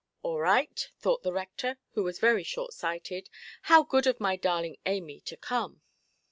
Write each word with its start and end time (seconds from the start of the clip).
"All 0.23 0.39
right", 0.39 0.89
thought 0.97 1.21
the 1.21 1.31
rector, 1.31 1.77
who 1.91 2.01
was 2.01 2.17
very 2.17 2.43
short–sighted, 2.43 3.29
"how 3.69 3.83
good 3.83 4.07
of 4.07 4.19
my 4.19 4.35
darling 4.35 4.77
Amy 4.83 5.19
to 5.25 5.37
come! 5.37 5.83